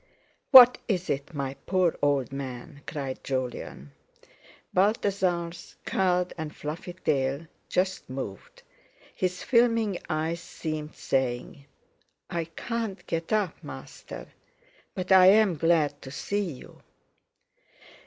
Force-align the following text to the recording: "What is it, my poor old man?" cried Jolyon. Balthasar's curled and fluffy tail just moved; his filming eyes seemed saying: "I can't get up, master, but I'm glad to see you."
"What 0.49 0.79
is 0.87 1.11
it, 1.11 1.31
my 1.31 1.53
poor 1.67 1.95
old 2.01 2.33
man?" 2.33 2.81
cried 2.87 3.23
Jolyon. 3.23 3.91
Balthasar's 4.73 5.75
curled 5.85 6.33
and 6.39 6.55
fluffy 6.55 6.93
tail 6.93 7.45
just 7.69 8.09
moved; 8.09 8.63
his 9.13 9.43
filming 9.43 9.99
eyes 10.09 10.39
seemed 10.41 10.95
saying: 10.95 11.67
"I 12.31 12.45
can't 12.45 13.05
get 13.05 13.31
up, 13.31 13.63
master, 13.63 14.29
but 14.95 15.11
I'm 15.11 15.55
glad 15.55 16.01
to 16.01 16.09
see 16.09 16.49
you." 16.51 16.81